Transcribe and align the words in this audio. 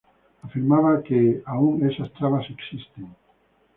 Afirmaba 0.41 1.03
que 1.03 1.43
""Aún 1.45 1.87
esas 1.87 2.11
trabas 2.13 2.47
existen. 2.49 3.15